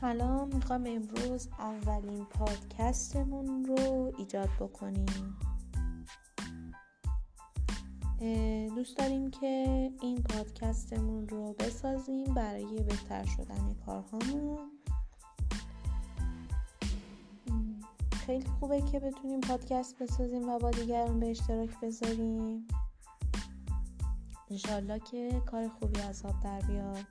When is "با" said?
20.58-20.70